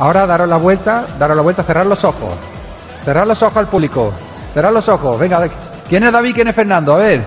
[0.00, 2.30] ahora daros la vuelta, daros la vuelta, cerrar los ojos.
[3.04, 4.12] Cerrar los ojos al público.
[4.52, 5.18] Cerrar los ojos.
[5.18, 5.48] Venga,
[5.88, 6.34] ¿quién es David?
[6.34, 6.94] ¿Quién es Fernando?
[6.94, 7.24] A ver.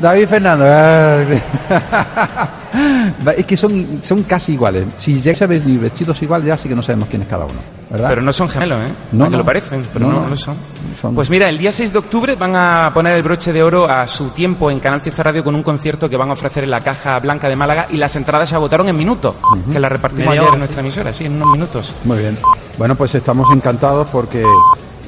[0.00, 0.66] David Fernando.
[3.36, 4.86] es que son, son casi iguales.
[4.96, 7.77] Si ya se ven vestidos igual, ya sí que no sabemos quién es cada uno.
[7.90, 8.08] ¿Verdad?
[8.10, 8.92] Pero no son gemelos, ¿eh?
[9.12, 10.28] No, lo parecen, pero No, no, no.
[10.28, 10.56] lo son.
[11.00, 13.88] Son- Pues mira, el día 6 de octubre van a poner el broche de oro
[13.88, 16.70] a su tiempo en Canal Fiesta Radio con un concierto que van a ofrecer en
[16.70, 19.34] la Caja Blanca de Málaga y las entradas se agotaron en minutos,
[19.72, 21.94] que las repartimos ayer en nuestra emisora, sí, en unos minutos.
[22.04, 22.36] Muy bien.
[22.76, 24.44] Bueno, pues estamos encantados porque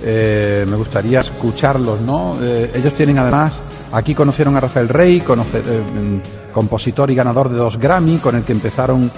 [0.02, 2.36] eh, me gustaría escucharlos, ¿no?
[2.40, 3.52] Eh, ellos tienen además,
[3.92, 8.34] aquí conocieron a Rafael Rey, conoce- eh, mm, compositor y ganador de dos Grammy, con
[8.36, 9.10] el que empezaron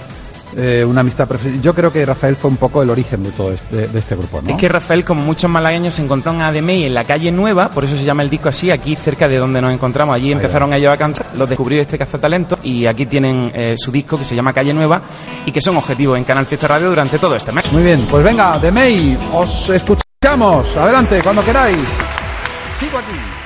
[0.57, 1.27] eh, una amistad.
[1.27, 4.15] prefe- Yo creo que Rafael fue un poco el origen de todo este, de este
[4.15, 4.49] grupo, ¿no?
[4.51, 7.83] Es que Rafael, como muchos malagueños, se encontraron a Ademey en la calle Nueva, por
[7.85, 10.15] eso se llama el disco así, aquí cerca de donde nos encontramos.
[10.15, 14.17] Allí empezaron ellos a cantar, los descubrió este cazatalento y aquí tienen eh, su disco
[14.17, 15.01] que se llama Calle Nueva
[15.45, 17.71] y que son objetivos en Canal Fiesta Radio durante todo este mes.
[17.71, 20.75] Muy bien, pues venga, May, os escuchamos.
[20.77, 21.77] Adelante, cuando queráis.
[22.79, 23.42] Sigo aquí.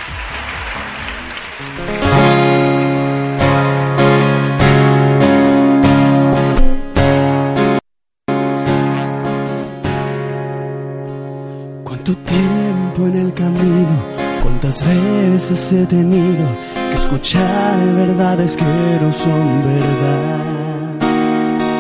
[12.08, 13.96] Cuánto tiempo en el camino,
[14.42, 18.64] cuántas veces he tenido que escuchar verdades que
[19.02, 21.00] no son verdad.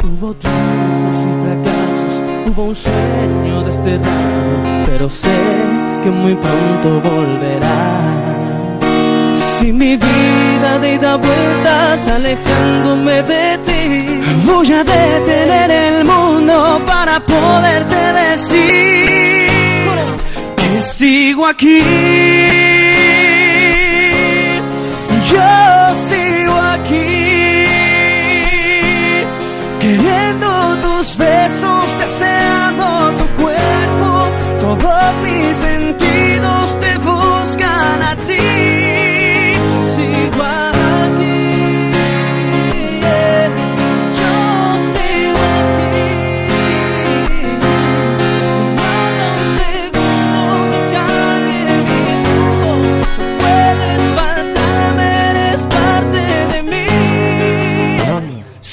[0.04, 5.40] Hubo triunfos y fracasos, hubo un sueño desterrado, pero sé
[6.04, 8.02] que muy pronto volverá.
[9.38, 17.18] Si mi vida de ida vueltas alejándome de ti, voy a detener el mundo para
[17.22, 18.77] poderte decir
[20.98, 22.77] sigo aquí.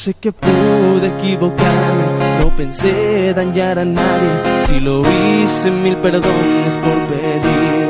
[0.05, 2.07] Sé que pude equivocarme,
[2.41, 4.33] no pensé dañar a nadie.
[4.67, 7.89] Si lo hice, mil perdones por pedir.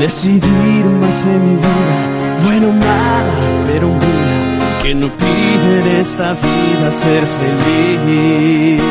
[0.00, 1.98] Decidir más en mi vida,
[2.44, 3.34] bueno o mala,
[3.66, 8.82] pero día que no pide en esta vida ser feliz.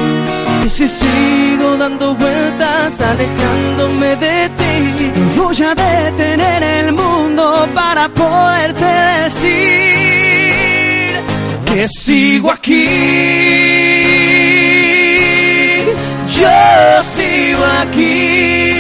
[0.63, 8.86] Y si sigo dando vueltas, alejándome de ti, voy a detener el mundo para poderte
[9.24, 9.91] decir
[11.81, 12.86] que sigo aquí.
[16.40, 18.74] Yo sigo aquí.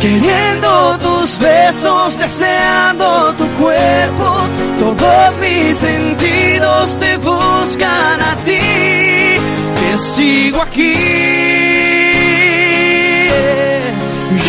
[0.00, 4.28] Queriendo tus besos, deseando tu cuerpo,
[4.80, 8.58] todos mis sentidos te buscan a ti,
[9.78, 10.94] que sigo aquí.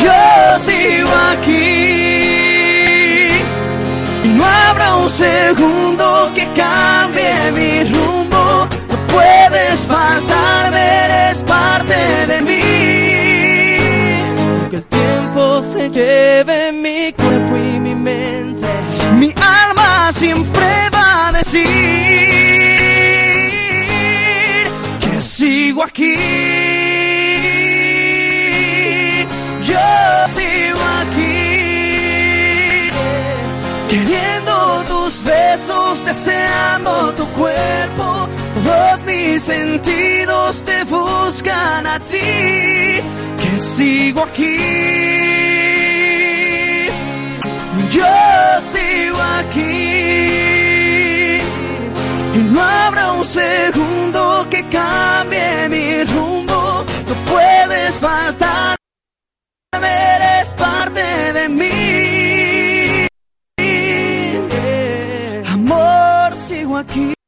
[0.04, 1.99] Yo sigo aquí.
[17.10, 18.68] Mi cuerpo y mi mente.
[19.18, 21.66] Mi alma siempre va a decir
[25.00, 26.16] que sigo aquí.
[29.70, 29.88] Yo
[30.36, 31.30] sigo aquí.
[33.90, 38.30] Queriendo tus besos, deseando tu cuerpo,
[38.64, 43.02] todos mis sentidos te buscan a ti,
[43.42, 45.29] que sigo aquí.
[52.36, 58.78] Y no habrá un segundo que cambie mi rumbo, no puedes faltar,
[59.74, 61.02] eres parte
[61.34, 63.08] de mí.
[65.48, 67.19] Amor, sigo aquí.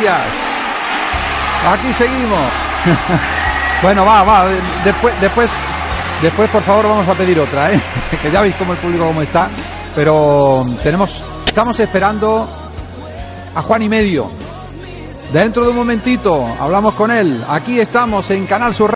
[0.00, 0.20] Gracias.
[1.66, 2.52] Aquí seguimos.
[3.82, 4.46] bueno, va, va.
[4.84, 5.50] Después, después,
[6.22, 7.80] después, por favor, vamos a pedir otra, ¿eh?
[8.22, 9.50] que ya veis cómo el público cómo está.
[9.94, 12.48] Pero tenemos, estamos esperando
[13.54, 14.30] a Juan y medio.
[15.32, 17.44] Dentro de un momentito hablamos con él.
[17.48, 18.95] Aquí estamos en Canal Sur.